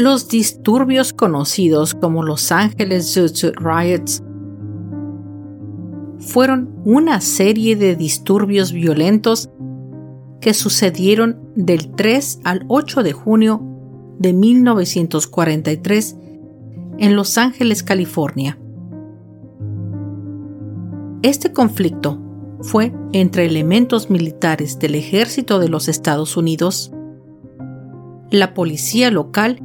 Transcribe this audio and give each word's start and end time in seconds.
Los 0.00 0.28
disturbios 0.28 1.12
conocidos 1.12 1.92
como 1.92 2.22
Los 2.22 2.52
Ángeles 2.52 3.12
Zoot 3.12 3.54
Riots 3.60 4.22
fueron 6.20 6.70
una 6.86 7.20
serie 7.20 7.76
de 7.76 7.96
disturbios 7.96 8.72
violentos 8.72 9.50
que 10.40 10.54
sucedieron 10.54 11.38
del 11.54 11.94
3 11.94 12.40
al 12.44 12.64
8 12.68 13.02
de 13.02 13.12
junio 13.12 13.60
de 14.18 14.32
1943 14.32 16.16
en 16.96 17.14
Los 17.14 17.36
Ángeles, 17.36 17.82
California. 17.82 18.58
Este 21.20 21.52
conflicto 21.52 22.18
fue 22.62 22.94
entre 23.12 23.44
elementos 23.44 24.08
militares 24.08 24.78
del 24.78 24.94
ejército 24.94 25.58
de 25.58 25.68
los 25.68 25.88
Estados 25.88 26.38
Unidos, 26.38 26.90
la 28.30 28.54
policía 28.54 29.10
local 29.10 29.60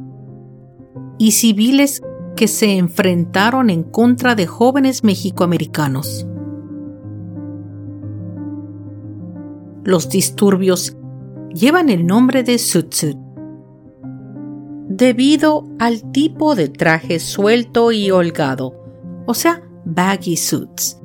y 1.18 1.32
civiles 1.32 2.02
que 2.36 2.48
se 2.48 2.76
enfrentaron 2.76 3.70
en 3.70 3.82
contra 3.82 4.34
de 4.34 4.46
jóvenes 4.46 5.02
mexicoamericanos. 5.02 6.26
Los 9.84 10.08
disturbios 10.08 10.96
llevan 11.52 11.88
el 11.88 12.06
nombre 12.06 12.42
de 12.42 12.58
Sutsut 12.58 13.16
debido 14.88 15.64
al 15.78 16.10
tipo 16.12 16.54
de 16.54 16.68
traje 16.68 17.18
suelto 17.18 17.92
y 17.92 18.10
holgado, 18.10 18.74
o 19.26 19.34
sea, 19.34 19.62
baggy 19.84 20.36
suits, 20.36 21.00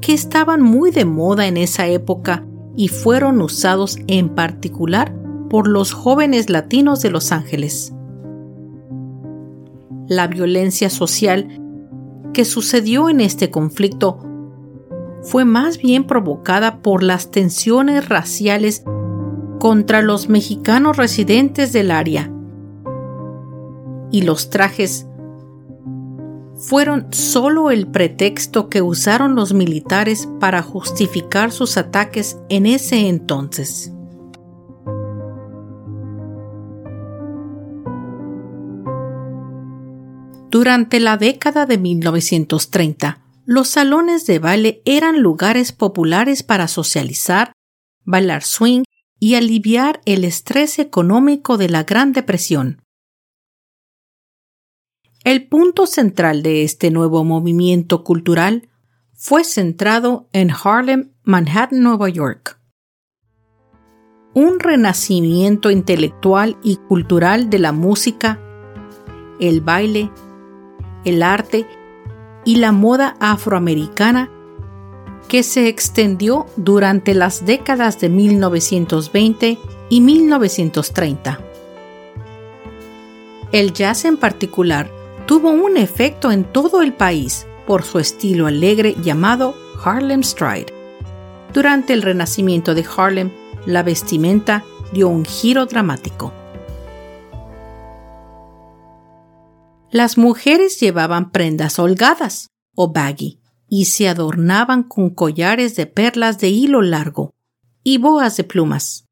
que 0.00 0.12
estaban 0.12 0.62
muy 0.62 0.90
de 0.90 1.04
moda 1.04 1.46
en 1.46 1.56
esa 1.56 1.86
época 1.86 2.44
y 2.76 2.88
fueron 2.88 3.40
usados 3.40 3.98
en 4.06 4.34
particular 4.34 5.14
por 5.48 5.66
los 5.66 5.92
jóvenes 5.92 6.50
latinos 6.50 7.00
de 7.00 7.10
Los 7.10 7.32
Ángeles 7.32 7.94
la 10.08 10.26
violencia 10.26 10.90
social 10.90 11.60
que 12.32 12.44
sucedió 12.44 13.08
en 13.08 13.20
este 13.20 13.50
conflicto 13.50 14.18
fue 15.22 15.44
más 15.44 15.78
bien 15.78 16.04
provocada 16.04 16.80
por 16.80 17.02
las 17.02 17.30
tensiones 17.30 18.08
raciales 18.08 18.84
contra 19.58 20.02
los 20.02 20.28
mexicanos 20.28 20.96
residentes 20.96 21.72
del 21.72 21.90
área. 21.90 22.32
Y 24.10 24.22
los 24.22 24.50
trajes 24.50 25.06
fueron 26.56 27.12
solo 27.12 27.70
el 27.70 27.86
pretexto 27.86 28.68
que 28.68 28.82
usaron 28.82 29.34
los 29.34 29.52
militares 29.52 30.28
para 30.40 30.62
justificar 30.62 31.52
sus 31.52 31.76
ataques 31.76 32.38
en 32.48 32.66
ese 32.66 33.08
entonces. 33.08 33.92
Durante 40.58 40.98
la 40.98 41.16
década 41.16 41.66
de 41.66 41.78
1930, 41.78 43.20
los 43.46 43.68
salones 43.68 44.26
de 44.26 44.40
baile 44.40 44.82
eran 44.84 45.22
lugares 45.22 45.70
populares 45.70 46.42
para 46.42 46.66
socializar, 46.66 47.52
bailar 48.02 48.42
swing 48.42 48.82
y 49.20 49.36
aliviar 49.36 50.00
el 50.04 50.24
estrés 50.24 50.80
económico 50.80 51.58
de 51.58 51.68
la 51.68 51.84
Gran 51.84 52.12
Depresión. 52.12 52.82
El 55.22 55.46
punto 55.46 55.86
central 55.86 56.42
de 56.42 56.64
este 56.64 56.90
nuevo 56.90 57.22
movimiento 57.22 58.02
cultural 58.02 58.68
fue 59.14 59.44
centrado 59.44 60.28
en 60.32 60.50
Harlem, 60.50 61.12
Manhattan, 61.22 61.84
Nueva 61.84 62.08
York. 62.08 62.60
Un 64.34 64.58
renacimiento 64.58 65.70
intelectual 65.70 66.58
y 66.64 66.78
cultural 66.88 67.48
de 67.48 67.60
la 67.60 67.70
música, 67.70 68.40
el 69.38 69.60
baile 69.60 70.10
el 71.08 71.22
arte 71.22 71.66
y 72.44 72.56
la 72.56 72.72
moda 72.72 73.16
afroamericana 73.20 74.30
que 75.28 75.42
se 75.42 75.68
extendió 75.68 76.46
durante 76.56 77.14
las 77.14 77.44
décadas 77.44 78.00
de 78.00 78.08
1920 78.08 79.58
y 79.90 80.00
1930. 80.00 81.40
El 83.52 83.72
jazz 83.72 84.04
en 84.04 84.16
particular 84.16 84.90
tuvo 85.26 85.50
un 85.50 85.76
efecto 85.76 86.32
en 86.32 86.44
todo 86.44 86.82
el 86.82 86.94
país 86.94 87.46
por 87.66 87.82
su 87.82 87.98
estilo 87.98 88.46
alegre 88.46 88.96
llamado 89.02 89.54
Harlem 89.84 90.22
Stride. 90.22 90.72
Durante 91.52 91.92
el 91.92 92.02
renacimiento 92.02 92.74
de 92.74 92.84
Harlem, 92.96 93.30
la 93.66 93.82
vestimenta 93.82 94.64
dio 94.92 95.08
un 95.08 95.24
giro 95.24 95.66
dramático. 95.66 96.32
Las 99.90 100.18
mujeres 100.18 100.78
llevaban 100.80 101.30
prendas 101.30 101.78
holgadas 101.78 102.50
o 102.74 102.92
baggy 102.92 103.40
y 103.70 103.86
se 103.86 104.08
adornaban 104.08 104.82
con 104.82 105.10
collares 105.10 105.76
de 105.76 105.86
perlas 105.86 106.38
de 106.38 106.50
hilo 106.50 106.82
largo 106.82 107.34
y 107.82 107.96
boas 107.96 108.36
de 108.36 108.44
plumas. 108.44 109.06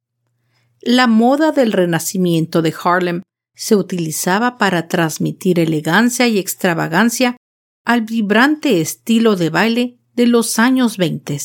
La 0.82 1.06
moda 1.06 1.50
del 1.50 1.72
renacimiento 1.72 2.60
de 2.60 2.74
Harlem 2.84 3.22
se 3.54 3.74
utilizaba 3.74 4.58
para 4.58 4.86
transmitir 4.86 5.58
elegancia 5.58 6.28
y 6.28 6.38
extravagancia 6.38 7.38
al 7.84 8.02
vibrante 8.02 8.82
estilo 8.82 9.34
de 9.34 9.48
baile 9.48 9.98
de 10.14 10.26
los 10.26 10.58
años 10.58 10.98
20. 10.98 11.38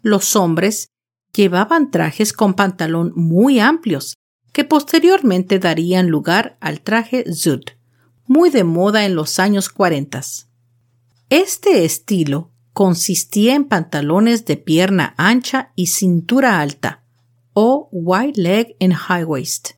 Los 0.00 0.36
hombres 0.36 0.88
llevaban 1.34 1.90
trajes 1.90 2.32
con 2.32 2.54
pantalón 2.54 3.12
muy 3.14 3.60
amplios 3.60 4.14
que 4.52 4.64
posteriormente 4.64 5.58
darían 5.58 6.08
lugar 6.08 6.56
al 6.60 6.80
traje 6.80 7.24
Zoot 7.30 7.76
muy 8.26 8.50
de 8.50 8.64
moda 8.64 9.04
en 9.04 9.14
los 9.14 9.38
años 9.38 9.68
40. 9.68 10.20
Este 11.30 11.84
estilo 11.84 12.50
consistía 12.72 13.54
en 13.54 13.64
pantalones 13.64 14.44
de 14.44 14.56
pierna 14.56 15.14
ancha 15.16 15.72
y 15.76 15.86
cintura 15.86 16.60
alta, 16.60 17.04
o 17.52 17.88
wide 17.90 18.40
leg 18.40 18.76
and 18.80 18.94
high 18.94 19.24
waist. 19.24 19.70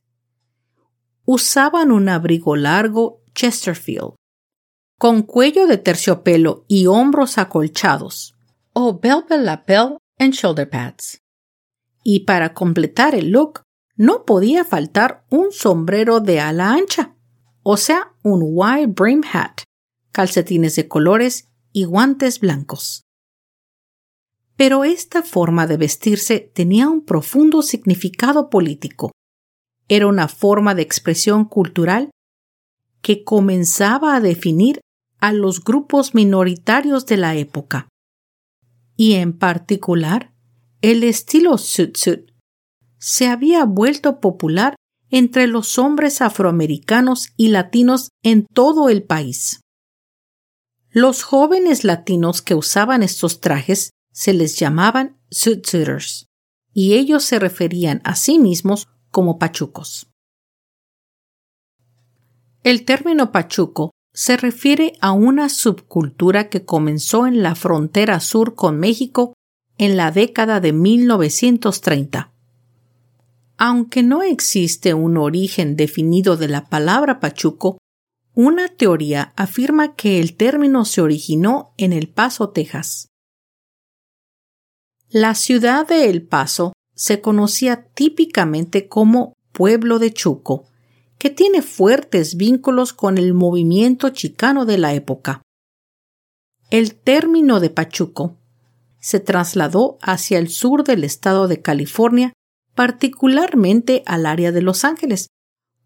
Usaban 1.25 1.91
un 1.91 2.09
abrigo 2.09 2.55
largo 2.55 3.21
Chesterfield, 3.33 4.15
con 4.97 5.21
cuello 5.21 5.65
de 5.65 5.77
terciopelo 5.77 6.65
y 6.67 6.87
hombros 6.87 7.37
acolchados, 7.37 8.35
o 8.73 8.99
velvet 8.99 9.39
lapel 9.39 9.97
and 10.17 10.33
shoulder 10.33 10.69
pads. 10.69 11.21
Y 12.03 12.25
para 12.25 12.53
completar 12.53 13.15
el 13.15 13.29
look, 13.29 13.61
no 13.95 14.25
podía 14.25 14.65
faltar 14.65 15.23
un 15.29 15.51
sombrero 15.51 16.19
de 16.19 16.39
ala 16.39 16.73
ancha, 16.73 17.15
o 17.71 17.77
sea, 17.77 18.15
un 18.23 18.41
wide 18.43 18.87
brim 18.87 19.21
hat, 19.31 19.61
calcetines 20.11 20.75
de 20.75 20.87
colores 20.87 21.49
y 21.71 21.83
guantes 21.83 22.39
blancos. 22.39 23.03
Pero 24.55 24.83
esta 24.83 25.21
forma 25.21 25.67
de 25.67 25.77
vestirse 25.77 26.39
tenía 26.39 26.89
un 26.89 27.05
profundo 27.05 27.61
significado 27.61 28.49
político. 28.49 29.11
Era 29.87 30.07
una 30.07 30.27
forma 30.27 30.73
de 30.73 30.81
expresión 30.81 31.45
cultural 31.45 32.09
que 33.03 33.23
comenzaba 33.23 34.15
a 34.15 34.19
definir 34.19 34.79
a 35.19 35.31
los 35.31 35.63
grupos 35.63 36.15
minoritarios 36.15 37.05
de 37.05 37.17
la 37.17 37.35
época. 37.35 37.87
Y 38.95 39.13
en 39.13 39.37
particular, 39.37 40.33
el 40.81 41.03
estilo 41.03 41.59
suit 41.59 41.95
suit 41.97 42.31
se 42.97 43.27
había 43.27 43.63
vuelto 43.65 44.19
popular 44.19 44.75
entre 45.11 45.47
los 45.47 45.77
hombres 45.77 46.21
afroamericanos 46.21 47.29
y 47.35 47.49
latinos 47.49 48.09
en 48.23 48.45
todo 48.45 48.89
el 48.89 49.03
país. 49.03 49.61
Los 50.91 51.23
jóvenes 51.23 51.83
latinos 51.83 52.41
que 52.41 52.55
usaban 52.55 53.03
estos 53.03 53.41
trajes 53.41 53.91
se 54.11 54.33
les 54.33 54.57
llamaban 54.57 55.17
suiters 55.29 56.25
y 56.73 56.93
ellos 56.93 57.23
se 57.23 57.39
referían 57.39 58.01
a 58.03 58.15
sí 58.15 58.39
mismos 58.39 58.87
como 59.11 59.37
pachucos. 59.37 60.07
El 62.63 62.85
término 62.85 63.31
pachuco 63.31 63.91
se 64.13 64.35
refiere 64.37 64.93
a 65.01 65.11
una 65.11 65.49
subcultura 65.49 66.49
que 66.49 66.65
comenzó 66.65 67.25
en 67.25 67.41
la 67.41 67.55
frontera 67.55 68.19
sur 68.19 68.55
con 68.55 68.79
México 68.79 69.33
en 69.77 69.95
la 69.95 70.11
década 70.11 70.59
de 70.59 70.73
1930. 70.73 72.33
Aunque 73.61 74.03
no 74.03 74.23
existe 74.23 74.93
un 74.93 75.17
origen 75.17 75.75
definido 75.75 76.37
de 76.37 76.47
la 76.47 76.69
palabra 76.69 77.19
pachuco, 77.19 77.77
una 78.33 78.69
teoría 78.69 79.33
afirma 79.35 79.97
que 79.97 80.21
el 80.21 80.37
término 80.37 80.85
se 80.85 81.01
originó 81.01 81.73
en 81.75 81.91
El 81.91 82.07
Paso, 82.07 82.51
Texas. 82.51 83.09
La 85.09 85.35
ciudad 85.35 85.85
de 85.85 86.09
El 86.09 86.25
Paso 86.25 86.71
se 86.95 87.19
conocía 87.19 87.83
típicamente 87.93 88.87
como 88.87 89.33
pueblo 89.51 89.99
de 89.99 90.13
Chuco, 90.13 90.69
que 91.17 91.29
tiene 91.29 91.61
fuertes 91.61 92.37
vínculos 92.37 92.93
con 92.93 93.17
el 93.17 93.33
movimiento 93.33 94.07
chicano 94.11 94.65
de 94.65 94.77
la 94.77 94.93
época. 94.93 95.41
El 96.69 96.95
término 96.95 97.59
de 97.59 97.71
Pachuco 97.71 98.37
se 99.01 99.19
trasladó 99.19 99.97
hacia 100.01 100.37
el 100.37 100.47
sur 100.47 100.85
del 100.85 101.03
estado 101.03 101.49
de 101.49 101.61
California, 101.61 102.31
particularmente 102.75 104.03
al 104.05 104.25
área 104.25 104.51
de 104.51 104.61
Los 104.61 104.83
Ángeles, 104.83 105.27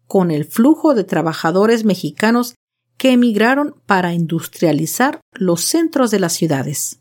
con 0.06 0.30
el 0.30 0.44
flujo 0.44 0.94
de 0.94 1.04
trabajadores 1.04 1.84
mexicanos 1.84 2.54
que 2.96 3.12
emigraron 3.12 3.74
para 3.86 4.12
industrializar 4.14 5.20
los 5.32 5.62
centros 5.62 6.10
de 6.10 6.20
las 6.20 6.34
ciudades. 6.34 7.00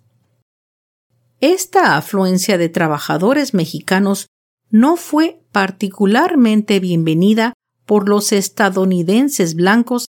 Esta 1.40 1.98
afluencia 1.98 2.58
de 2.58 2.70
trabajadores 2.70 3.54
mexicanos 3.54 4.28
no 4.70 4.96
fue 4.96 5.42
particularmente 5.52 6.80
bienvenida 6.80 7.54
por 7.86 8.10
los 8.10 8.32
estadounidenses 8.32 9.56
blancos, 9.56 10.08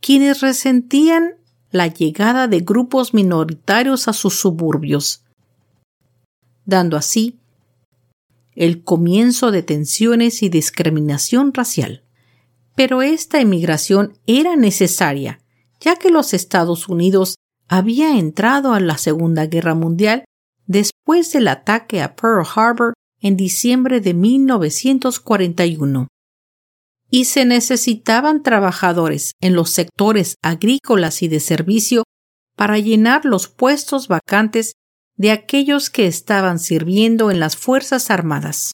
quienes 0.00 0.40
resentían 0.40 1.34
la 1.70 1.86
llegada 1.86 2.48
de 2.48 2.60
grupos 2.60 3.14
minoritarios 3.14 4.08
a 4.08 4.12
sus 4.12 4.38
suburbios 4.38 5.24
dando 6.64 6.96
así 6.96 7.38
el 8.54 8.82
comienzo 8.82 9.50
de 9.50 9.62
tensiones 9.62 10.42
y 10.42 10.48
discriminación 10.48 11.52
racial. 11.52 12.04
Pero 12.76 13.02
esta 13.02 13.40
emigración 13.40 14.18
era 14.26 14.56
necesaria, 14.56 15.40
ya 15.80 15.96
que 15.96 16.10
los 16.10 16.34
Estados 16.34 16.88
Unidos 16.88 17.36
había 17.68 18.18
entrado 18.18 18.72
a 18.72 18.80
la 18.80 18.98
Segunda 18.98 19.46
Guerra 19.46 19.74
Mundial 19.74 20.24
después 20.66 21.32
del 21.32 21.48
ataque 21.48 22.02
a 22.02 22.14
Pearl 22.16 22.46
Harbor 22.54 22.94
en 23.20 23.36
diciembre 23.36 24.00
de 24.00 24.14
1941. 24.14 26.08
Y 27.10 27.24
se 27.26 27.44
necesitaban 27.44 28.42
trabajadores 28.42 29.32
en 29.40 29.54
los 29.54 29.70
sectores 29.70 30.36
agrícolas 30.42 31.22
y 31.22 31.28
de 31.28 31.40
servicio 31.40 32.02
para 32.56 32.78
llenar 32.78 33.24
los 33.24 33.48
puestos 33.48 34.08
vacantes 34.08 34.74
de 35.16 35.30
aquellos 35.30 35.90
que 35.90 36.06
estaban 36.06 36.58
sirviendo 36.58 37.30
en 37.30 37.40
las 37.40 37.56
Fuerzas 37.56 38.10
Armadas. 38.10 38.72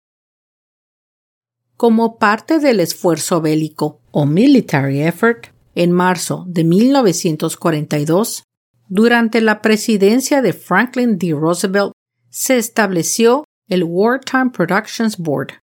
Como 1.76 2.18
parte 2.18 2.58
del 2.58 2.80
esfuerzo 2.80 3.40
bélico 3.40 4.00
o 4.10 4.26
military 4.26 5.02
effort, 5.02 5.48
en 5.74 5.92
marzo 5.92 6.44
de 6.48 6.64
1942, 6.64 8.44
durante 8.88 9.40
la 9.40 9.62
presidencia 9.62 10.42
de 10.42 10.52
Franklin 10.52 11.16
D. 11.16 11.32
Roosevelt, 11.32 11.92
se 12.28 12.58
estableció 12.58 13.44
el 13.68 13.84
Wartime 13.84 14.50
Productions 14.50 15.16
Board 15.16 15.60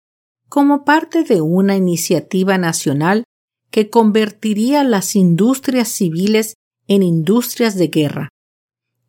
como 0.48 0.86
parte 0.86 1.24
de 1.24 1.42
una 1.42 1.76
iniciativa 1.76 2.58
nacional 2.58 3.24
que 3.72 3.90
convertiría 3.90 4.84
las 4.84 5.16
industrias 5.16 5.90
civiles 5.90 6.54
en 6.88 7.04
industrias 7.04 7.76
de 7.76 7.88
guerra 7.88 8.30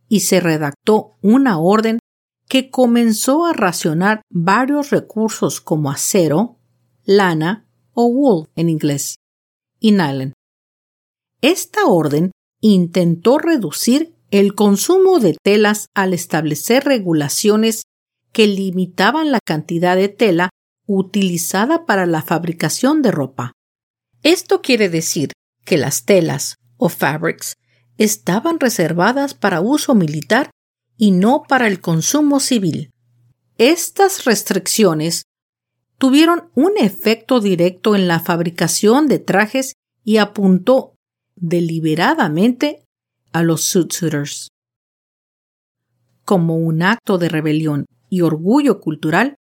y 0.09 0.21
se 0.21 0.41
redactó 0.41 1.17
una 1.23 1.59
orden 1.59 1.99
que 2.49 2.71
comenzó 2.71 3.45
a 3.45 3.53
racionar 3.53 4.23
varios 4.31 4.91
recursos 4.91 5.61
como 5.61 5.91
acero, 5.91 6.59
lana 7.05 7.67
o 7.93 8.07
wool 8.07 8.49
en 8.55 8.69
inglés 8.69 9.17
y 9.81 9.93
nylon. 9.93 10.33
Esta 11.41 11.87
orden 11.87 12.33
intentó 12.61 13.39
reducir 13.39 14.15
el 14.31 14.55
consumo 14.55 15.19
de 15.19 15.37
telas 15.43 15.87
al 15.95 16.15
establecer 16.15 16.85
regulaciones 16.85 17.83
que 18.33 18.47
limitaban 18.47 19.31
la 19.31 19.41
cantidad 19.45 19.97
de 19.97 20.09
tela 20.09 20.51
utilizada 20.87 21.85
para 21.87 22.07
la 22.07 22.23
fabricación 22.23 23.03
de 23.03 23.11
ropa. 23.11 23.53
Esto 24.23 24.61
quiere 24.61 24.89
decir 24.89 25.33
que 25.65 25.77
las 25.77 26.05
telas 26.05 26.57
o 26.77 26.89
fabrics 26.89 27.55
estaban 27.99 28.61
reservadas 28.61 29.35
para 29.35 29.61
uso 29.61 29.95
militar 29.95 30.51
y 30.97 31.11
no 31.11 31.43
para 31.49 31.67
el 31.67 31.81
consumo 31.81 32.41
civil. 32.41 32.91
Estas 33.59 34.25
restricciones 34.25 35.23
tuvieron 35.99 36.51
un 36.55 36.73
efecto 36.77 37.41
directo 37.41 37.97
en 37.97 38.09
la 38.09 38.21
fabricación 38.21 39.09
de 39.09 39.19
trajes 39.19 39.75
y 40.05 40.19
apuntó 40.19 40.95
deliberadamente 41.37 42.85
a 43.33 43.43
los 43.43 43.63
suitsuiters. 43.65 44.49
Como 46.25 46.57
un 46.57 46.83
acto 46.83 47.19
de 47.19 47.29
rebelión 47.29 47.87
y 48.09 48.23
orgullo 48.23 48.81
cultural, 48.81 49.37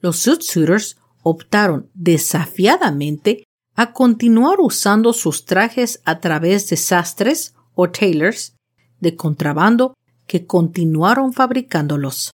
los 0.00 0.18
suitsuiters 0.18 0.96
optaron 1.22 1.90
desafiadamente 1.94 3.44
a 3.74 3.92
continuar 3.92 4.60
usando 4.60 5.12
sus 5.12 5.44
trajes 5.44 6.00
a 6.04 6.20
través 6.20 6.68
de 6.68 6.76
sastres 6.76 7.54
o 7.74 7.90
tailors 7.90 8.54
de 9.00 9.16
contrabando 9.16 9.94
que 10.26 10.46
continuaron 10.46 11.32
fabricándolos. 11.32 12.30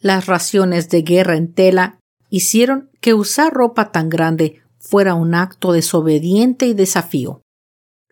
Las 0.00 0.26
raciones 0.26 0.88
de 0.88 1.02
guerra 1.02 1.36
en 1.36 1.52
tela 1.52 1.98
hicieron 2.30 2.90
que 3.00 3.14
usar 3.14 3.52
ropa 3.52 3.92
tan 3.92 4.08
grande 4.08 4.62
fuera 4.78 5.14
un 5.14 5.34
acto 5.34 5.72
desobediente 5.72 6.66
y 6.66 6.74
desafío. 6.74 7.42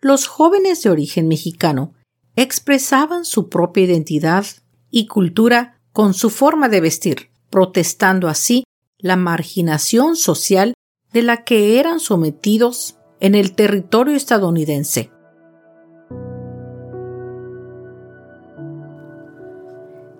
Los 0.01 0.27
jóvenes 0.27 0.83
de 0.83 0.89
origen 0.89 1.27
mexicano 1.27 1.93
expresaban 2.35 3.25
su 3.25 3.49
propia 3.49 3.85
identidad 3.85 4.45
y 4.91 5.07
cultura 5.07 5.79
con 5.93 6.13
su 6.13 6.29
forma 6.29 6.69
de 6.69 6.81
vestir, 6.81 7.29
protestando 7.49 8.27
así 8.27 8.65
la 8.97 9.15
marginación 9.15 10.15
social 10.15 10.73
de 11.13 11.21
la 11.21 11.43
que 11.43 11.79
eran 11.79 11.99
sometidos 11.99 12.97
en 13.19 13.35
el 13.35 13.55
territorio 13.55 14.15
estadounidense. 14.15 15.11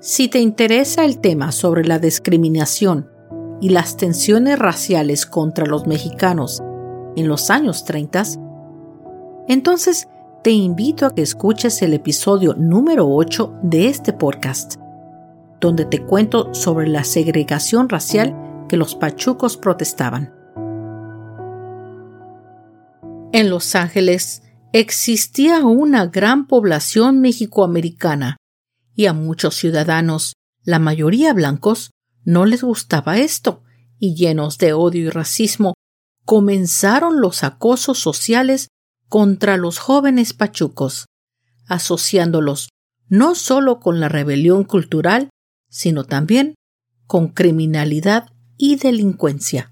Si 0.08 0.28
te 0.28 0.38
interesa 0.38 1.04
el 1.04 1.18
tema 1.18 1.52
sobre 1.52 1.84
la 1.84 1.98
discriminación 1.98 3.10
y 3.60 3.70
las 3.70 3.98
tensiones 3.98 4.60
raciales 4.60 5.26
contra 5.26 5.66
los 5.66 5.88
mexicanos 5.88 6.62
en 7.16 7.28
los 7.28 7.50
años 7.50 7.86
30, 7.86 8.24
entonces 9.48 10.08
te 10.44 10.52
invito 10.52 11.08
a 11.08 11.16
que 11.16 11.24
escuches 11.24 11.82
el 11.82 11.96
episodio 11.96 12.54
número 12.54 13.08
8 13.10 13.62
de 13.64 13.88
este 13.88 14.14
podcast, 14.14 14.76
donde 15.60 15.86
te 15.86 16.06
cuento 16.06 16.54
sobre 16.54 16.88
la 16.88 17.04
segregación 17.04 17.90
racial 17.90 18.36
que 18.70 18.78
los 18.78 18.94
pachucos 18.94 19.58
protestaban. 19.58 20.32
En 23.32 23.50
Los 23.50 23.74
Ángeles 23.74 24.44
existía 24.72 25.66
una 25.66 26.06
gran 26.06 26.46
población 26.46 27.22
mexicoamericana 27.22 28.38
y 28.96 29.08
a 29.08 29.14
muchos 29.14 29.56
ciudadanos, 29.56 30.34
la 30.64 30.80
mayoría 30.80 31.34
blancos, 31.34 31.92
no 32.24 32.46
les 32.46 32.64
gustaba 32.64 33.18
esto 33.18 33.64
y 34.00 34.16
llenos 34.16 34.58
de 34.58 34.74
odio 34.74 35.06
y 35.06 35.10
racismo, 35.10 35.76
comenzaron 36.26 37.22
los 37.22 37.44
acosos 37.44 38.00
sociales 38.00 38.70
contra 39.08 39.58
los 39.58 39.78
jóvenes 39.78 40.34
pachucos, 40.34 41.06
asociándolos 41.68 42.70
no 43.08 43.36
solo 43.36 43.80
con 43.80 44.00
la 44.00 44.10
rebelión 44.10 44.64
cultural, 44.64 45.30
sino 45.70 46.04
también 46.04 46.56
con 47.06 47.28
criminalidad 47.28 48.32
y 48.58 48.78
delincuencia. 48.78 49.70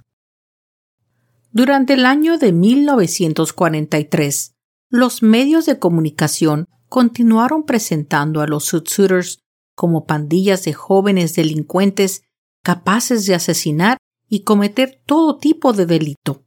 Durante 1.51 1.94
el 1.94 2.06
año 2.06 2.38
de 2.38 2.51
1943, 2.51 4.53
los 4.89 5.24
medios 5.24 5.65
de 5.65 5.80
comunicación 5.80 6.68
continuaron 6.93 7.63
presentando 7.63 8.39
a 8.41 8.45
los 8.45 8.65
Sudsuiters 8.65 9.39
como 9.75 10.05
pandillas 10.05 10.63
de 10.63 10.73
jóvenes 10.73 11.33
delincuentes 11.33 12.21
capaces 12.63 13.25
de 13.25 13.33
asesinar 13.33 13.97
y 14.29 14.43
cometer 14.43 15.01
todo 15.03 15.39
tipo 15.39 15.73
de 15.73 15.88
delito. 15.88 16.45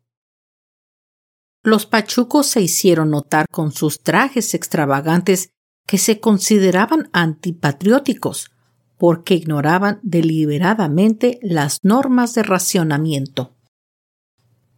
Los 1.64 1.84
pachucos 1.84 2.46
se 2.46 2.60
hicieron 2.60 3.10
notar 3.10 3.46
con 3.50 3.72
sus 3.72 4.04
trajes 4.04 4.54
extravagantes 4.54 5.50
que 5.84 5.98
se 5.98 6.20
consideraban 6.20 7.10
antipatrióticos 7.12 8.52
porque 8.98 9.34
ignoraban 9.34 9.98
deliberadamente 10.04 11.40
las 11.42 11.80
normas 11.82 12.34
de 12.34 12.44
racionamiento. 12.44 13.56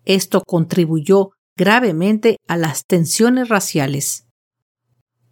Esto 0.07 0.43
contribuyó 0.47 1.33
gravemente 1.59 2.39
a 2.49 2.57
las 2.57 2.87
tensiones 2.87 3.51
raciales. 3.51 4.28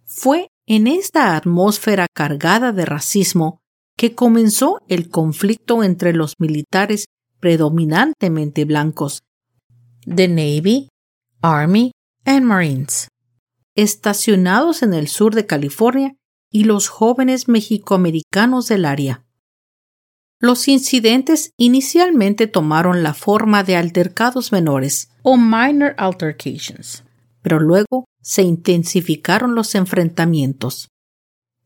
Fue 0.07 0.47
en 0.65 0.87
esta 0.87 1.35
atmósfera 1.35 2.07
cargada 2.11 2.71
de 2.71 2.85
racismo 2.85 3.59
que 3.97 4.15
comenzó 4.15 4.79
el 4.87 5.09
conflicto 5.09 5.83
entre 5.83 6.13
los 6.13 6.35
militares 6.39 7.05
predominantemente 7.41 8.63
blancos, 8.63 9.23
de 10.05 10.29
Navy 10.29 10.87
Army 11.41 11.91
and 12.23 12.45
Marines, 12.45 13.09
estacionados 13.75 14.81
en 14.81 14.93
el 14.93 15.09
sur 15.09 15.35
de 15.35 15.45
California 15.45 16.15
y 16.49 16.63
los 16.63 16.87
jóvenes 16.87 17.49
mexicoamericanos 17.49 18.69
del 18.69 18.85
área. 18.85 19.25
Los 20.39 20.69
incidentes 20.69 21.51
inicialmente 21.57 22.47
tomaron 22.47 23.03
la 23.03 23.13
forma 23.13 23.63
de 23.63 23.75
altercados 23.75 24.53
menores 24.53 25.09
o 25.21 25.35
minor 25.35 25.95
altercations, 25.97 27.03
pero 27.41 27.59
luego 27.59 28.05
se 28.27 28.41
intensificaron 28.41 29.55
los 29.55 29.73
enfrentamientos. 29.75 30.89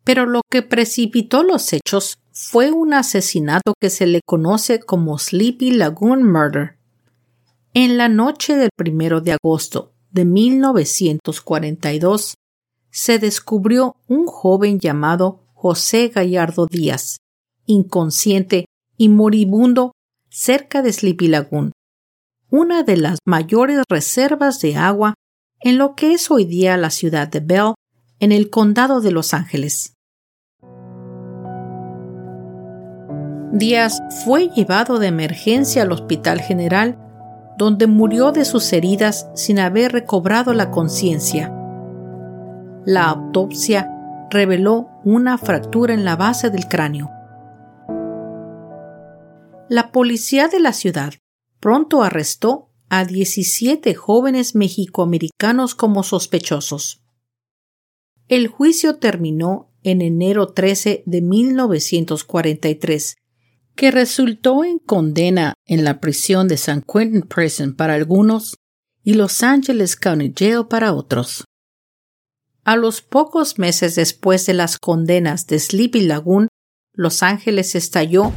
Pero 0.03 0.27
lo 0.27 0.41
que 0.47 0.61
precipitó 0.61 1.41
los 1.41 1.73
hechos 1.73 2.19
fue 2.31 2.71
un 2.71 2.93
asesinato 2.93 3.73
que 3.79 3.89
se 3.89 4.05
le 4.05 4.21
conoce 4.23 4.79
como 4.79 5.17
Sleepy 5.17 5.71
Lagoon 5.71 6.23
Murder 6.23 6.77
en 7.73 7.97
la 7.97 8.09
noche 8.09 8.57
del 8.57 8.69
primero 8.75 9.21
de 9.21 9.31
agosto 9.31 9.93
de 10.11 10.25
1942 10.25 12.33
se 12.89 13.17
descubrió 13.17 13.95
un 14.09 14.25
joven 14.25 14.77
llamado 14.77 15.45
José 15.53 16.09
Gallardo 16.09 16.65
Díaz, 16.65 17.15
inconsciente 17.65 18.65
y 18.97 19.07
moribundo 19.07 19.93
cerca 20.29 20.81
de 20.81 20.91
Sleepy 20.91 21.29
Lagoon, 21.29 21.71
una 22.49 22.83
de 22.83 22.97
las 22.97 23.19
mayores 23.25 23.83
reservas 23.89 24.59
de 24.59 24.75
agua 24.75 25.13
en 25.63 25.77
lo 25.77 25.95
que 25.95 26.13
es 26.13 26.31
hoy 26.31 26.45
día 26.45 26.75
la 26.77 26.89
ciudad 26.89 27.27
de 27.27 27.39
Bell, 27.39 27.73
en 28.19 28.31
el 28.31 28.49
condado 28.49 29.01
de 29.01 29.11
Los 29.11 29.33
Ángeles. 29.33 29.95
Díaz 33.51 34.01
fue 34.23 34.49
llevado 34.49 34.97
de 34.97 35.07
emergencia 35.07 35.83
al 35.83 35.91
Hospital 35.91 36.41
General 36.41 36.97
donde 37.57 37.85
murió 37.85 38.31
de 38.31 38.45
sus 38.45 38.73
heridas 38.73 39.29
sin 39.35 39.59
haber 39.59 39.91
recobrado 39.91 40.53
la 40.53 40.71
conciencia. 40.71 41.53
La 42.85 43.05
autopsia 43.05 43.91
reveló 44.31 44.89
una 45.03 45.37
fractura 45.37 45.93
en 45.93 46.03
la 46.03 46.15
base 46.15 46.49
del 46.49 46.67
cráneo. 46.67 47.11
La 49.69 49.91
policía 49.91 50.47
de 50.47 50.59
la 50.59 50.73
ciudad 50.73 51.13
pronto 51.59 52.01
arrestó 52.01 52.70
a 52.93 53.05
17 53.05 53.95
jóvenes 53.95 54.53
mexicoamericanos 54.53 55.75
como 55.75 56.03
sospechosos. 56.03 57.01
El 58.27 58.49
juicio 58.49 58.97
terminó 58.97 59.71
en 59.81 60.01
enero 60.01 60.49
13 60.49 61.03
de 61.05 61.21
1943 61.21 63.15
que 63.75 63.91
resultó 63.91 64.65
en 64.65 64.77
condena 64.77 65.53
en 65.65 65.85
la 65.85 66.01
prisión 66.01 66.49
de 66.49 66.57
San 66.57 66.81
Quentin 66.81 67.21
Prison 67.21 67.77
para 67.77 67.93
algunos 67.93 68.57
y 69.05 69.13
Los 69.13 69.41
Angeles 69.41 69.95
County 69.95 70.33
Jail 70.37 70.65
para 70.69 70.91
otros. 70.91 71.45
A 72.65 72.75
los 72.75 73.01
pocos 73.01 73.57
meses 73.57 73.95
después 73.95 74.45
de 74.47 74.53
las 74.53 74.77
condenas 74.77 75.47
de 75.47 75.59
Sleepy 75.59 76.01
Lagoon, 76.01 76.49
Los 76.91 77.23
Ángeles 77.23 77.73
estalló 77.73 78.33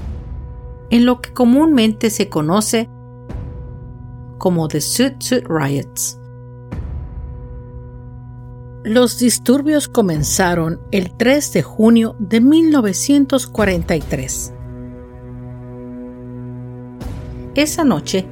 en 0.90 1.06
lo 1.06 1.20
que 1.20 1.32
comúnmente 1.32 2.10
se 2.10 2.28
conoce 2.28 2.88
como 4.38 4.68
The 4.68 4.80
Suit 4.80 5.20
Suit 5.20 5.44
Riots. 5.48 6.18
Los 8.84 9.18
disturbios 9.18 9.88
comenzaron 9.88 10.80
el 10.90 11.14
3 11.16 11.52
de 11.52 11.62
junio 11.62 12.16
de 12.18 12.40
1943 12.40 14.54
esa 17.54 17.84
noche, 17.84 18.26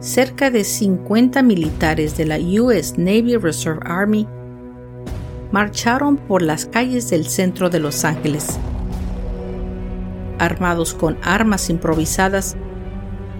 cerca 0.00 0.50
de 0.50 0.64
50 0.64 1.42
militares 1.42 2.16
de 2.16 2.24
la 2.24 2.38
US 2.38 2.98
Navy 2.98 3.36
Reserve 3.36 3.80
Army 3.84 4.26
marcharon 5.52 6.16
por 6.16 6.42
las 6.42 6.66
calles 6.66 7.08
del 7.08 7.26
centro 7.26 7.70
de 7.70 7.78
Los 7.78 8.04
Ángeles, 8.04 8.58
armados 10.40 10.92
con 10.92 11.16
armas 11.22 11.70
improvisadas, 11.70 12.56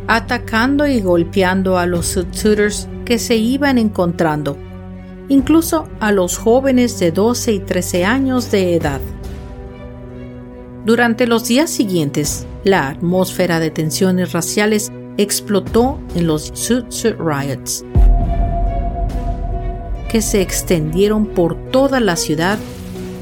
atacando 0.06 0.86
y 0.86 1.00
golpeando 1.00 1.78
a 1.78 1.86
los 1.86 2.06
Sudsuiters 2.06 2.88
que 3.04 3.18
se 3.18 3.36
iban 3.36 3.78
encontrando, 3.78 4.56
incluso 5.28 5.88
a 6.00 6.12
los 6.12 6.36
jóvenes 6.36 6.98
de 6.98 7.10
12 7.10 7.52
y 7.52 7.58
13 7.60 8.04
años 8.04 8.50
de 8.50 8.76
edad. 8.76 9.00
Durante 10.84 11.26
los 11.26 11.48
días 11.48 11.70
siguientes, 11.70 12.46
la 12.62 12.88
atmósfera 12.88 13.58
de 13.60 13.70
tensiones 13.70 14.32
raciales 14.32 14.92
explotó 15.16 15.98
en 16.14 16.26
los 16.26 16.50
Suit 16.54 16.90
Suit 16.90 17.16
Riots, 17.18 17.84
que 20.10 20.20
se 20.20 20.42
extendieron 20.42 21.26
por 21.26 21.56
toda 21.70 22.00
la 22.00 22.16
ciudad, 22.16 22.58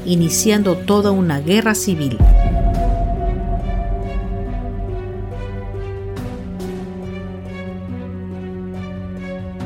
iniciando 0.05 0.75
toda 0.75 1.11
una 1.11 1.39
guerra 1.39 1.73
civil. 1.73 2.17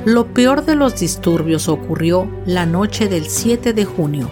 Lo 0.08 0.34
peor 0.34 0.64
de 0.64 0.76
los 0.76 0.98
disturbios 0.98 1.68
ocurrió 1.68 2.30
la 2.46 2.66
noche 2.66 3.10
del 3.10 3.26
7 3.26 3.74
de 3.74 3.84
junio, 3.84 4.32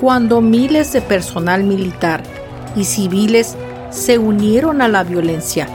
cuando 0.00 0.40
miles 0.40 0.94
de 0.94 1.02
personal 1.02 1.62
militar 1.62 2.22
y 2.74 2.84
civiles 2.84 3.54
se 3.90 4.16
unieron 4.16 4.80
a 4.80 4.88
la 4.88 5.04
violencia 5.04 5.68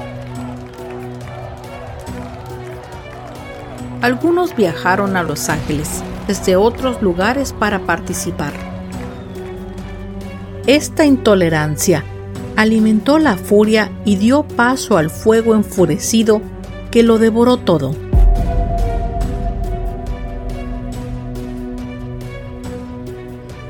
Algunos 4.01 4.56
viajaron 4.56 5.15
a 5.15 5.22
Los 5.22 5.48
Ángeles 5.48 6.03
desde 6.25 6.56
otros 6.56 7.03
lugares 7.03 7.53
para 7.53 7.77
participar. 7.77 8.53
Esta 10.65 11.06
intolerancia 11.06 12.03
alimentó 12.56 13.20
la 13.20 13.38
furia 13.38 13.91
y 14.06 14.15
dio 14.15 14.41
paso 14.41 14.98
al 14.98 15.12
fuego 15.12 15.53
enfurecido 15.53 16.41
que 16.89 17.03
lo 17.03 17.20
devoró 17.20 17.58
todo. 17.58 18.08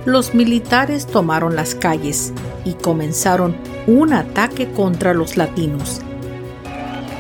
Los 0.09 0.33
militares 0.33 1.05
tomaron 1.05 1.55
las 1.55 1.75
calles 1.75 2.33
y 2.65 2.73
comenzaron 2.73 3.55
un 3.85 4.11
ataque 4.11 4.71
contra 4.71 5.13
los 5.13 5.37
latinos, 5.37 6.01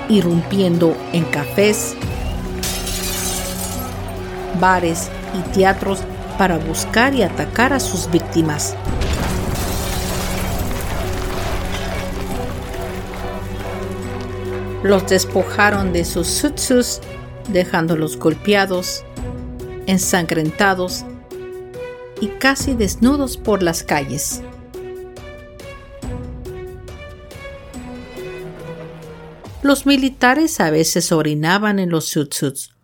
irrumpiendo 0.09 0.97
en 1.13 1.23
cafés, 1.25 1.93
bares 4.59 5.11
y 5.37 5.51
teatros 5.51 5.99
para 6.39 6.57
buscar 6.57 7.13
y 7.13 7.21
atacar 7.21 7.73
a 7.73 7.79
sus 7.79 8.09
víctimas. 8.09 8.75
Los 14.81 15.07
despojaron 15.07 15.93
de 15.93 16.05
sus 16.05 16.25
sutsus, 16.25 17.01
dejándolos 17.49 18.17
golpeados, 18.17 19.03
ensangrentados 19.85 21.05
y 22.21 22.27
casi 22.27 22.73
desnudos 22.73 23.37
por 23.37 23.63
las 23.63 23.83
calles. 23.83 24.41
Los 29.61 29.85
militares 29.85 30.59
a 30.59 30.71
veces 30.71 31.11
orinaban 31.11 31.79
en 31.79 31.89
los 31.89 32.05
sutsuts 32.05 32.75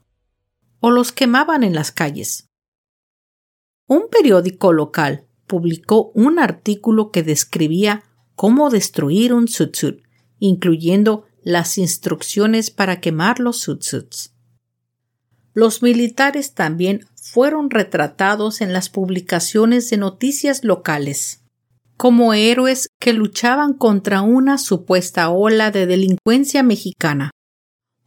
o 0.81 0.91
los 0.91 1.11
quemaban 1.11 1.63
en 1.63 1.73
las 1.73 1.91
calles. 1.91 2.49
Un 3.87 4.09
periódico 4.09 4.73
local 4.73 5.27
publicó 5.47 6.11
un 6.15 6.37
artículo 6.37 7.11
que 7.11 7.23
describía 7.23 8.03
cómo 8.35 8.69
destruir 8.69 9.33
un 9.33 9.47
sutsut, 9.47 10.01
incluyendo 10.39 11.25
las 11.43 11.77
instrucciones 11.77 12.71
para 12.71 12.99
quemar 12.99 13.39
los 13.39 13.59
sutsuts. 13.59 14.33
Los 15.53 15.81
militares 15.81 16.53
también 16.53 17.05
fueron 17.31 17.69
retratados 17.69 18.61
en 18.61 18.73
las 18.73 18.89
publicaciones 18.89 19.89
de 19.89 19.97
noticias 19.97 20.63
locales 20.63 21.41
como 21.97 22.33
héroes 22.33 22.89
que 22.99 23.13
luchaban 23.13 23.73
contra 23.73 24.21
una 24.21 24.57
supuesta 24.57 25.29
ola 25.29 25.71
de 25.71 25.85
delincuencia 25.85 26.61
mexicana. 26.63 27.31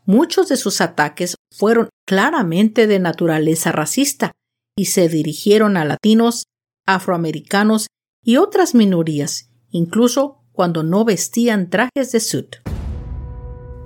Muchos 0.05 0.49
de 0.49 0.57
sus 0.57 0.81
ataques 0.81 1.37
fueron 1.51 1.89
claramente 2.07 2.87
de 2.87 2.99
naturaleza 2.99 3.73
racista 3.73 4.33
y 4.77 4.87
se 4.87 5.09
dirigieron 5.09 5.77
a 5.77 5.85
latinos, 5.85 6.45
afroamericanos 6.87 7.87
y 8.23 8.37
otras 8.37 8.75
minorías, 8.75 9.51
incluso 9.71 10.45
cuando 10.53 10.83
no 10.83 11.05
vestían 11.05 11.71
trajes 11.71 12.13
de 12.13 12.21
sud. 12.21 12.47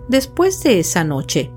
Después 0.09 0.63
de 0.63 0.81
esa 0.81 1.05
noche, 1.05 1.51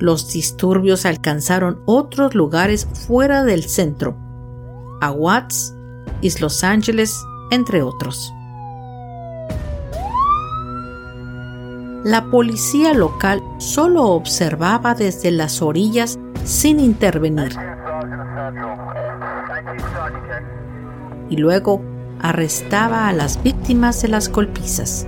los 0.00 0.32
disturbios 0.32 1.06
alcanzaron 1.06 1.82
otros 1.84 2.34
lugares 2.34 2.88
fuera 3.06 3.44
del 3.44 3.62
centro, 3.64 4.16
a 5.00 5.12
Watts, 5.12 5.74
East 6.22 6.40
Los 6.40 6.64
Ángeles, 6.64 7.14
entre 7.50 7.82
otros. 7.82 8.32
La 12.02 12.24
policía 12.30 12.94
local 12.94 13.42
solo 13.58 14.04
observaba 14.04 14.94
desde 14.94 15.30
las 15.30 15.60
orillas 15.60 16.18
sin 16.44 16.80
intervenir. 16.80 17.52
Y 21.28 21.36
luego 21.36 21.82
arrestaba 22.20 23.06
a 23.08 23.12
las 23.12 23.42
víctimas 23.42 24.00
de 24.00 24.08
las 24.08 24.30
golpizas. 24.30 25.06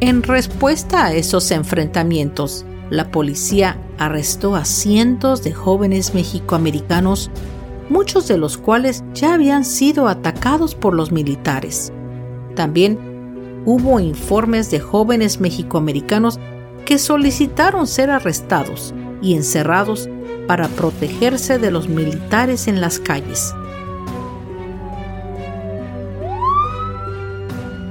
En 0.00 0.22
respuesta 0.22 1.04
a 1.04 1.12
esos 1.12 1.50
enfrentamientos, 1.50 2.64
la 2.88 3.10
policía 3.10 3.76
arrestó 3.98 4.56
a 4.56 4.64
cientos 4.64 5.42
de 5.42 5.52
jóvenes 5.52 6.14
mexicoamericanos, 6.14 7.30
muchos 7.90 8.26
de 8.26 8.38
los 8.38 8.56
cuales 8.56 9.04
ya 9.12 9.34
habían 9.34 9.62
sido 9.62 10.08
atacados 10.08 10.74
por 10.74 10.94
los 10.94 11.12
militares. 11.12 11.92
También 12.56 13.62
hubo 13.66 14.00
informes 14.00 14.70
de 14.70 14.80
jóvenes 14.80 15.38
mexicoamericanos 15.38 16.40
que 16.86 16.98
solicitaron 16.98 17.86
ser 17.86 18.10
arrestados 18.10 18.94
y 19.20 19.34
encerrados 19.34 20.08
para 20.46 20.68
protegerse 20.68 21.58
de 21.58 21.70
los 21.70 21.90
militares 21.90 22.68
en 22.68 22.80
las 22.80 22.98
calles. 22.98 23.54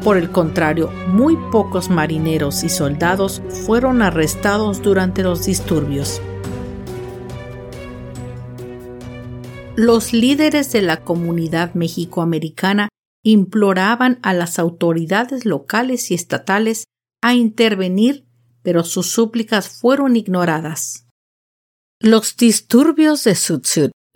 Por 0.03 0.15
el 0.15 0.31
contrario, 0.31 0.89
muy 1.07 1.35
pocos 1.51 1.89
marineros 1.89 2.63
y 2.63 2.69
soldados 2.69 3.41
fueron 3.65 4.01
arrestados 4.01 4.81
durante 4.81 5.23
los 5.23 5.45
disturbios. 5.45 6.21
Los 9.75 10.13
líderes 10.13 10.71
de 10.71 10.81
la 10.81 11.03
comunidad 11.03 11.73
mexicoamericana 11.73 12.89
imploraban 13.23 14.19
a 14.21 14.33
las 14.33 14.57
autoridades 14.57 15.45
locales 15.45 16.12
y 16.12 16.13
estatales 16.13 16.85
a 17.21 17.33
intervenir, 17.33 18.25
pero 18.62 18.85
sus 18.85 19.12
súplicas 19.12 19.67
fueron 19.67 20.15
ignoradas. 20.15 21.07
Los 21.99 22.38
disturbios 22.38 23.25
de 23.25 23.35
Sud 23.35 23.63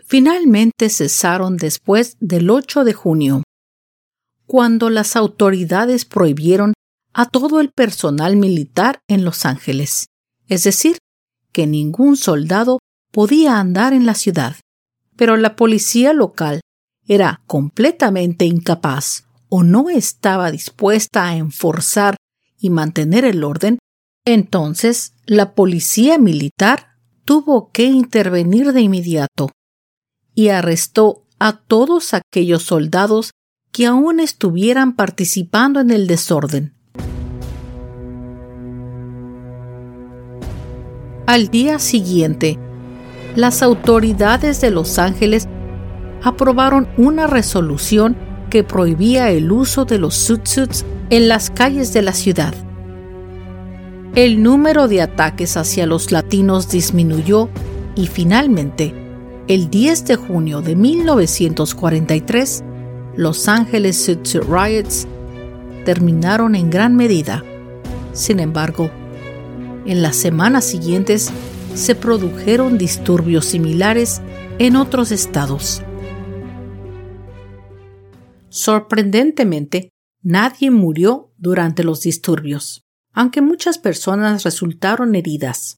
finalmente 0.06 0.89
cesaron 0.89 1.58
después 1.58 2.15
del 2.22 2.50
8 2.50 2.86
de 2.86 2.93
junio 2.93 3.43
cuando 4.54 4.92
las 4.92 5.16
autoridades 5.16 6.06
prohibieron 6.06 6.74
a 7.12 7.26
todo 7.26 7.60
el 7.60 7.72
personal 7.72 8.36
militar 8.36 9.00
en 9.08 9.26
Los 9.26 9.48
Ángeles, 9.48 10.06
es 10.48 10.63
decir, 10.63 11.00
que 11.52 11.66
ningún 11.66 12.18
soldado 12.18 12.78
podía 13.12 13.60
andar 13.60 13.94
en 13.94 14.06
la 14.06 14.13
ciudad. 14.13 14.58
Pero 15.16 15.38
la 15.38 15.56
policía 15.56 16.13
local 16.13 16.62
era 17.08 17.42
completamente 17.48 18.46
incapaz 18.46 19.26
o 19.50 19.63
no 19.63 19.89
estaba 19.89 20.52
dispuesta 20.52 21.26
a 21.26 21.36
enforzar 21.36 22.16
y 22.60 22.70
mantener 22.70 23.26
el 23.26 23.44
orden, 23.44 23.80
entonces 24.24 25.16
la 25.26 25.56
policía 25.56 26.20
militar 26.20 26.89
tuvo 27.26 27.72
que 27.72 27.86
intervenir 27.86 28.72
de 28.72 28.82
inmediato 28.82 29.50
y 30.36 30.50
arrestó 30.50 31.26
a 31.39 31.58
todos 31.58 32.13
aquellos 32.13 32.62
soldados 32.62 33.32
que 33.74 33.88
aún 33.88 34.22
estuvieran 34.22 34.96
participando 34.96 35.82
en 35.82 35.90
el 35.90 36.06
desorden. 36.08 36.74
Al 41.26 41.48
día 41.48 41.80
siguiente, 41.80 42.60
las 43.36 43.64
autoridades 43.64 44.62
de 44.62 44.70
Los 44.70 45.00
Ángeles 45.00 45.48
aprobaron 46.22 46.88
una 46.98 47.26
resolución 47.26 48.16
que 48.52 48.64
prohibía 48.64 49.32
el 49.32 49.52
uso 49.52 49.86
de 49.86 49.98
los 49.98 50.14
sutsuts 50.14 50.86
en 51.10 51.28
las 51.28 51.50
calles 51.50 51.94
de 51.94 52.04
la 52.04 52.14
ciudad. 52.14 52.54
El 54.14 54.44
número 54.44 54.88
de 54.88 55.02
ataques 55.02 55.58
hacia 55.58 55.88
los 55.88 56.12
latinos 56.12 56.70
disminuyó 56.70 57.50
y 57.96 58.06
finalmente, 58.06 58.94
el 59.48 59.72
10 59.72 60.06
de 60.06 60.16
junio 60.16 60.62
de 60.62 60.76
1943, 60.76 62.64
los 63.15 63.47
Ángeles 63.47 64.04
Suit 64.04 64.26
Riots 64.47 65.08
terminaron 65.86 66.56
en 66.56 66.69
gran 66.69 66.95
medida. 66.95 67.43
Sin 68.13 68.39
embargo, 68.39 68.89
en 69.86 70.02
las 70.02 70.15
semanas 70.15 70.65
siguientes 70.65 71.32
se 71.76 71.95
produjeron 71.95 72.78
disturbios 72.78 73.45
similares 73.45 74.21
en 74.60 74.76
otros 74.76 75.12
estados. 75.12 75.82
Sorprendentemente, 78.49 79.89
nadie 80.21 80.71
murió 80.71 81.34
durante 81.38 81.84
los 81.84 82.02
disturbios, 82.02 82.84
aunque 83.12 83.41
muchas 83.41 83.78
personas 83.78 84.43
resultaron 84.43 85.15
heridas. 85.15 85.78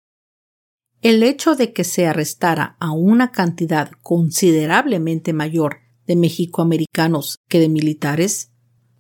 El 1.02 1.24
hecho 1.24 1.56
de 1.56 1.74
que 1.74 1.84
se 1.84 2.08
arrestara 2.08 2.78
a 2.80 2.92
una 2.92 3.32
cantidad 3.32 3.92
considerablemente 4.02 5.34
mayor 5.34 5.85
de 6.08 6.16
mexicoamericanos 6.16 7.40
que 7.48 7.60
de 7.60 7.70
militares, 7.70 8.52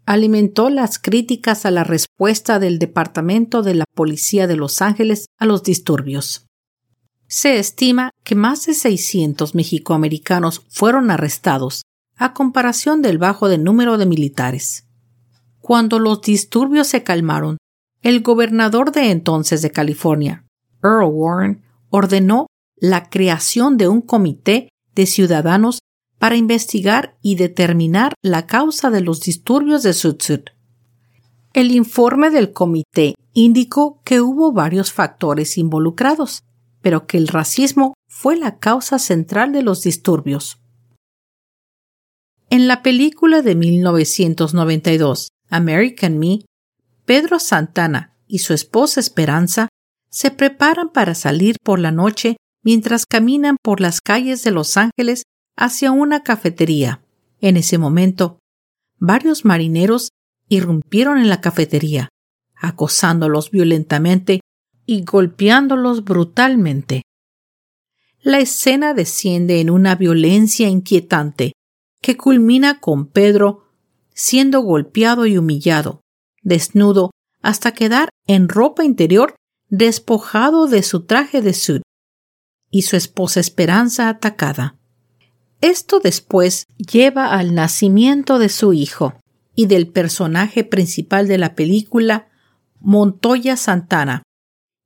alimentó 0.05 0.69
las 0.69 0.99
críticas 0.99 1.65
a 1.65 1.71
la 1.71 1.83
respuesta 1.83 2.59
del 2.59 2.79
Departamento 2.79 3.63
de 3.63 3.75
la 3.75 3.85
Policía 3.93 4.47
de 4.47 4.55
Los 4.55 4.81
Ángeles 4.81 5.27
a 5.37 5.45
los 5.45 5.63
disturbios. 5.63 6.45
Se 7.27 7.57
estima 7.57 8.11
que 8.23 8.35
más 8.35 8.65
de 8.65 8.75
600 8.75 9.55
mexicoamericanos 9.55 10.63
fueron 10.69 11.09
arrestados, 11.09 11.81
a 12.17 12.33
comparación 12.33 13.01
del 13.01 13.17
bajo 13.17 13.49
de 13.49 13.57
número 13.57 13.97
de 13.97 14.05
militares. 14.05 14.87
Cuando 15.59 15.99
los 15.99 16.21
disturbios 16.21 16.87
se 16.87 17.03
calmaron, 17.03 17.57
el 18.01 18.21
gobernador 18.21 18.91
de 18.91 19.09
entonces 19.09 19.61
de 19.63 19.71
California, 19.71 20.45
Earl 20.83 21.09
Warren, 21.11 21.63
ordenó 21.89 22.45
la 22.75 23.09
creación 23.09 23.77
de 23.77 23.87
un 23.87 24.01
comité 24.01 24.69
de 24.93 25.05
ciudadanos 25.07 25.79
para 26.25 26.37
investigar 26.37 27.15
y 27.21 27.35
determinar 27.35 28.15
la 28.23 28.47
causa 28.47 28.89
de 28.89 28.99
los 28.99 29.21
disturbios 29.21 29.83
de 29.83 29.93
Sutsut. 29.93 30.49
El 31.53 31.69
informe 31.69 32.31
del 32.31 32.51
comité 32.51 33.13
indicó 33.33 34.01
que 34.03 34.21
hubo 34.21 34.51
varios 34.51 34.91
factores 34.91 35.55
involucrados, 35.59 36.41
pero 36.81 37.05
que 37.05 37.19
el 37.19 37.27
racismo 37.27 37.93
fue 38.07 38.37
la 38.37 38.57
causa 38.57 38.97
central 38.97 39.51
de 39.51 39.61
los 39.61 39.83
disturbios. 39.83 40.57
En 42.49 42.67
la 42.67 42.81
película 42.81 43.43
de 43.43 43.53
1992, 43.53 45.29
American 45.51 46.17
Me, 46.17 46.39
Pedro 47.05 47.37
Santana 47.37 48.15
y 48.25 48.39
su 48.39 48.55
esposa 48.55 48.99
Esperanza 48.99 49.69
se 50.09 50.31
preparan 50.31 50.89
para 50.89 51.13
salir 51.13 51.57
por 51.63 51.77
la 51.77 51.91
noche 51.91 52.37
mientras 52.63 53.05
caminan 53.05 53.57
por 53.61 53.79
las 53.79 54.01
calles 54.01 54.43
de 54.43 54.49
Los 54.49 54.75
Ángeles 54.75 55.21
hacia 55.55 55.91
una 55.91 56.23
cafetería. 56.23 57.01
En 57.39 57.57
ese 57.57 57.77
momento, 57.77 58.39
varios 58.97 59.45
marineros 59.45 60.09
irrumpieron 60.47 61.17
en 61.17 61.29
la 61.29 61.41
cafetería, 61.41 62.09
acosándolos 62.55 63.51
violentamente 63.51 64.41
y 64.85 65.03
golpeándolos 65.03 66.03
brutalmente. 66.03 67.01
La 68.21 68.39
escena 68.39 68.93
desciende 68.93 69.59
en 69.59 69.69
una 69.69 69.95
violencia 69.95 70.67
inquietante 70.67 71.53
que 72.01 72.17
culmina 72.17 72.79
con 72.79 73.07
Pedro 73.07 73.65
siendo 74.15 74.61
golpeado 74.61 75.25
y 75.25 75.37
humillado, 75.37 76.01
desnudo, 76.41 77.11
hasta 77.41 77.73
quedar 77.73 78.09
en 78.25 78.49
ropa 78.49 78.83
interior 78.83 79.35
despojado 79.69 80.67
de 80.67 80.81
su 80.83 81.05
traje 81.05 81.41
de 81.41 81.53
sud, 81.53 81.81
y 82.71 82.83
su 82.83 82.95
esposa 82.95 83.39
Esperanza 83.39 84.09
atacada. 84.09 84.77
Esto 85.65 85.99
después 85.99 86.67
lleva 86.77 87.31
al 87.31 87.55
nacimiento 87.55 88.37
de 88.37 88.49
su 88.49 88.73
hijo 88.73 89.15
y 89.55 89.65
del 89.65 89.87
personaje 89.87 90.63
principal 90.63 91.27
de 91.27 91.39
la 91.39 91.55
película, 91.55 92.27
Montoya 92.79 93.57
Santana, 93.57 94.21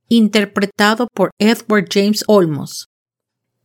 interpretado 0.08 1.10
por 1.13 1.32
Edward 1.38 1.88
James 1.92 2.24
Olmos. 2.28 2.88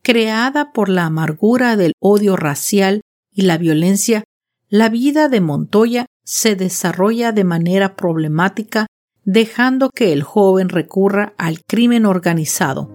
Creada 0.03 0.72
por 0.72 0.88
la 0.88 1.05
amargura 1.05 1.77
del 1.77 1.92
odio 2.00 2.35
racial 2.35 3.03
y 3.31 3.42
la 3.42 3.59
violencia, 3.59 4.24
la 4.68 4.88
vida 4.88 5.29
de 5.29 5.40
Montoya 5.40 6.07
se 6.24 6.57
desarrolla 6.57 7.31
de 7.31 7.44
manera 7.44 7.94
problemática, 7.94 8.88
dejando 9.22 9.90
que 9.90 10.12
el 10.12 10.24
joven 10.24 10.68
recurra 10.68 11.33
al 11.38 11.61
crimen 11.64 12.07
organizado. 12.07 12.93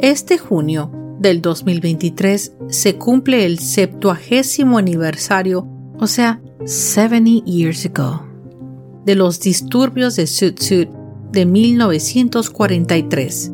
Este 0.00 0.38
junio 0.38 0.92
del 1.18 1.42
2023 1.42 2.52
se 2.68 2.96
cumple 2.96 3.44
el 3.44 3.58
septuagésimo 3.58 4.78
aniversario, 4.78 5.66
o 5.98 6.06
sea, 6.06 6.40
70 6.64 7.44
years 7.44 7.84
ago, 7.86 8.24
de 9.04 9.16
los 9.16 9.40
disturbios 9.40 10.14
de 10.14 10.28
Sud 10.28 10.54
Sud 10.60 10.86
de 11.32 11.46
1943, 11.46 13.52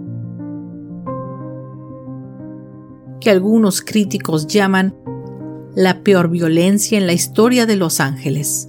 que 3.23 3.31
algunos 3.31 3.81
críticos 3.81 4.47
llaman 4.47 4.95
la 5.75 6.03
peor 6.03 6.29
violencia 6.29 6.99
en 6.99 7.07
la 7.07 7.15
historia 7.15 7.65
de 7.65 7.77
Los 7.77 8.01
Ángeles. 8.01 8.69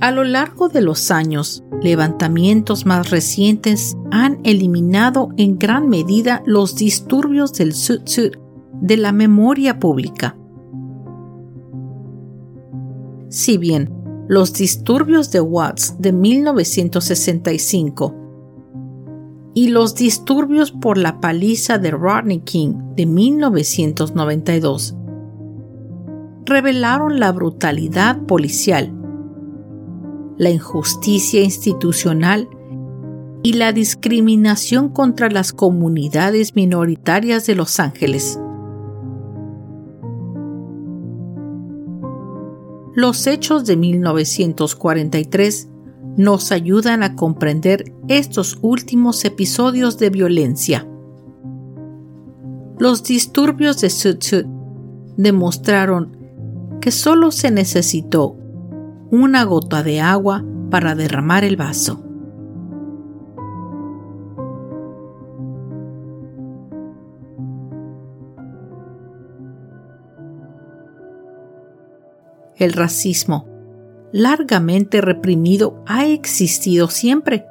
A 0.00 0.10
lo 0.12 0.22
largo 0.24 0.70
de 0.70 0.80
los 0.80 1.10
años, 1.10 1.62
levantamientos 1.82 2.86
más 2.86 3.10
recientes 3.10 3.98
han 4.10 4.40
eliminado 4.44 5.28
en 5.36 5.58
gran 5.58 5.90
medida 5.90 6.42
los 6.46 6.74
disturbios 6.74 7.52
del 7.52 7.74
Sud 7.74 8.00
de 8.80 8.96
la 8.96 9.12
memoria 9.12 9.78
pública. 9.78 10.38
Si 13.28 13.58
bien 13.58 13.92
los 14.26 14.54
disturbios 14.54 15.30
de 15.32 15.42
Watts 15.42 15.96
de 15.98 16.12
1965 16.12 18.14
y 19.52 19.68
los 19.68 19.94
disturbios 19.94 20.72
por 20.72 20.96
la 20.96 21.20
paliza 21.20 21.76
de 21.76 21.90
Rodney 21.90 22.38
King 22.38 22.94
de 22.96 23.04
1992 23.04 24.96
revelaron 26.46 27.20
la 27.20 27.32
brutalidad 27.32 28.22
policial 28.22 28.94
la 30.40 30.48
injusticia 30.48 31.42
institucional 31.42 32.48
y 33.42 33.52
la 33.52 33.74
discriminación 33.74 34.88
contra 34.88 35.28
las 35.28 35.52
comunidades 35.52 36.56
minoritarias 36.56 37.44
de 37.44 37.54
Los 37.54 37.78
Ángeles. 37.78 38.40
Los 42.94 43.26
hechos 43.26 43.66
de 43.66 43.76
1943 43.76 45.68
nos 46.16 46.52
ayudan 46.52 47.02
a 47.02 47.16
comprender 47.16 47.92
estos 48.08 48.58
últimos 48.62 49.26
episodios 49.26 49.98
de 49.98 50.08
violencia. 50.08 50.88
Los 52.78 53.02
disturbios 53.02 53.78
de 53.82 53.90
Sud 53.90 54.46
demostraron 55.18 56.16
que 56.80 56.92
solo 56.92 57.30
se 57.30 57.50
necesitó 57.50 58.39
una 59.10 59.44
gota 59.44 59.82
de 59.82 60.00
agua 60.00 60.44
para 60.70 60.94
derramar 60.94 61.44
el 61.44 61.56
vaso. 61.56 62.04
El 72.56 72.74
racismo, 72.74 73.48
largamente 74.12 75.00
reprimido, 75.00 75.82
ha 75.86 76.06
existido 76.06 76.88
siempre 76.88 77.46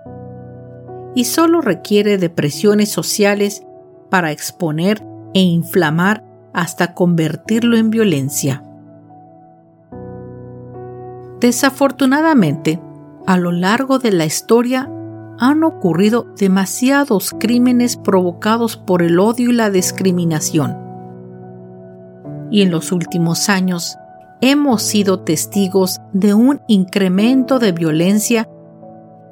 y 1.16 1.24
solo 1.26 1.62
requiere 1.62 2.20
de 2.20 2.30
presiones 2.30 2.90
sociales 2.90 3.64
para 4.12 4.32
exponer 4.32 5.04
e 5.34 5.42
inflamar 5.42 6.24
hasta 6.54 6.94
convertirlo 6.94 7.76
en 7.76 7.90
violencia. 7.90 8.69
Desafortunadamente, 11.40 12.82
a 13.26 13.38
lo 13.38 13.52
largo 13.52 14.00
de 14.00 14.12
la 14.12 14.26
historia 14.26 14.90
han 15.40 15.64
ocurrido 15.64 16.28
demasiados 16.38 17.34
crímenes 17.40 17.96
provocados 17.96 18.76
por 18.76 19.02
el 19.02 19.20
odio 19.20 19.52
y 19.52 19.54
la 19.54 19.70
discriminación. 19.70 20.78
Y 22.52 22.62
en 22.62 22.72
los 22.72 22.92
últimos 22.92 23.48
años 23.48 23.98
hemos 24.42 24.82
sido 24.82 25.22
testigos 25.22 26.02
de 26.12 26.34
un 26.34 26.62
incremento 26.68 27.60
de 27.60 27.72
violencia 27.72 28.50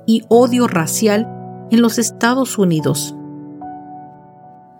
y 0.05 0.23
odio 0.29 0.67
racial 0.67 1.27
en 1.71 1.81
los 1.81 1.97
Estados 1.97 2.57
Unidos, 2.57 3.15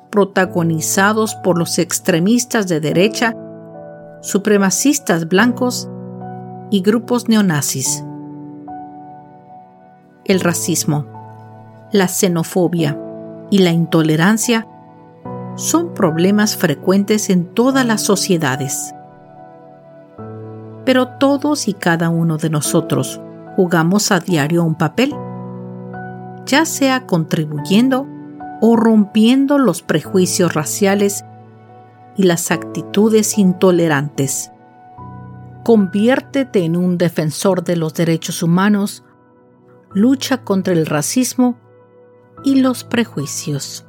protagonizados 0.09 1.35
por 1.35 1.57
los 1.57 1.77
extremistas 1.77 2.69
de 2.69 2.79
derecha, 2.79 3.35
supremacistas 4.21 5.27
blancos 5.27 5.89
y 6.69 6.81
grupos 6.81 7.29
neonazis. 7.29 8.03
El 10.25 10.39
racismo, 10.41 11.05
la 11.91 12.07
xenofobia 12.07 12.99
y 13.49 13.59
la 13.59 13.71
intolerancia 13.71 14.67
son 15.55 15.93
problemas 15.93 16.57
frecuentes 16.57 17.29
en 17.29 17.45
todas 17.45 17.85
las 17.85 18.01
sociedades. 18.01 18.93
Pero 20.85 21.07
todos 21.17 21.67
y 21.67 21.73
cada 21.73 22.09
uno 22.09 22.37
de 22.37 22.49
nosotros 22.49 23.21
jugamos 23.55 24.11
a 24.11 24.19
diario 24.19 24.63
un 24.63 24.75
papel, 24.75 25.15
ya 26.45 26.65
sea 26.65 27.05
contribuyendo 27.05 28.05
o 28.61 28.75
rompiendo 28.75 29.57
los 29.57 29.81
prejuicios 29.81 30.53
raciales 30.53 31.23
y 32.17 32.23
las 32.23 32.51
actitudes 32.51 33.37
intolerantes 33.37 34.51
conviértete 35.67 36.63
en 36.63 36.77
un 36.77 36.97
defensor 36.97 37.61
de 37.61 37.75
los 37.75 37.93
derechos 37.93 38.41
humanos, 38.41 39.03
lucha 39.91 40.45
contra 40.45 40.71
el 40.71 40.85
racismo 40.85 41.59
y 42.41 42.61
los 42.61 42.85
prejuicios. 42.85 43.85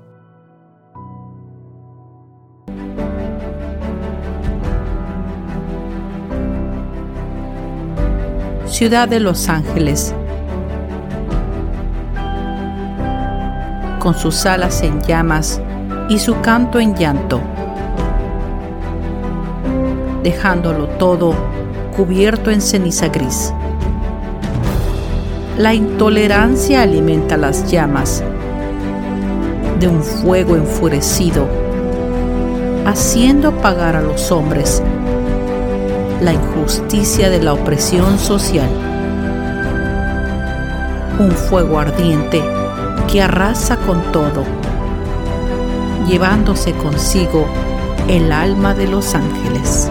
Ciudad 8.67 9.09
de 9.09 9.21
Los 9.21 9.49
Ángeles. 9.49 10.12
Con 14.01 14.14
sus 14.14 14.45
alas 14.47 14.83
en 14.83 15.01
llamas 15.03 15.62
y 16.09 16.19
su 16.19 16.41
canto 16.41 16.81
en 16.81 16.97
llanto, 16.97 17.41
dejándolo 20.25 20.88
todo 20.99 21.58
cubierto 21.98 22.52
en 22.52 22.61
ceniza 22.61 23.08
gris. 23.08 23.52
La 25.56 25.74
intolerancia 25.74 26.82
alimenta 26.82 27.37
las 27.37 27.68
llamas 27.68 28.22
de 29.80 29.88
un 29.88 30.00
fuego 30.04 30.54
enfurecido, 30.54 31.48
haciendo 32.87 33.50
pagar 33.50 33.96
a 33.96 34.00
los 34.00 34.30
hombres 34.30 34.80
la 36.22 36.34
injusticia 36.34 37.30
de 37.30 37.42
la 37.42 37.54
opresión 37.54 38.16
social. 38.20 38.70
Un 41.18 41.32
fuego 41.32 41.80
ardiente 41.80 42.40
que 43.11 43.22
arrasa 43.22 43.76
con 43.76 44.12
todo, 44.12 44.44
llevándose 46.06 46.74
consigo 46.74 47.44
el 48.06 48.30
alma 48.30 48.72
de 48.72 48.87
los 48.87 49.16
ángeles. 49.16 49.90